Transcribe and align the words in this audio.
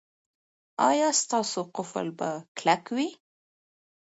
ایا 0.89 1.09
ستاسو 1.21 1.59
قفل 1.75 2.07
به 2.19 2.29
کلک 2.57 2.85
وي؟ 2.95 3.09